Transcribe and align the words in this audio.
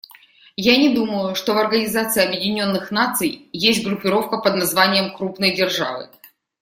Я 0.55 0.77
не 0.77 0.89
думаю, 0.95 1.35
что 1.35 1.53
в 1.53 1.59
Организации 1.59 2.23
Объединенных 2.25 2.89
Наций 2.89 3.49
есть 3.53 3.85
группировка 3.85 4.39
под 4.39 4.55
названием 4.55 5.15
"крупные 5.15 5.55
державы". 5.55 6.09